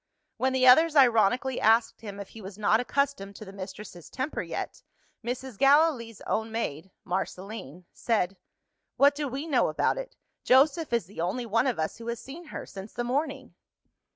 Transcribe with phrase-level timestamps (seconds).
[0.37, 4.41] When the others ironically asked him if he was not accustomed to the mistress's temper
[4.41, 4.81] yet,
[5.23, 5.59] Mrs.
[5.59, 8.35] Gallilee's own maid (Marceline) said,
[8.97, 10.15] "What do we know about it?
[10.43, 13.53] Joseph is the only one of us who has seen her, since the morning."